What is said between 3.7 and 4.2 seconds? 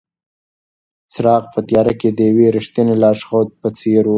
څېر و.